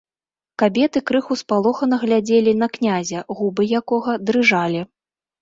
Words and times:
Кабеты 0.61 1.01
крыху 1.09 1.37
спалохана 1.41 1.99
глядзелі 2.05 2.51
на 2.63 2.67
князя, 2.79 3.19
губы 3.43 3.69
якога 3.83 4.17
дрыжалі. 4.27 4.81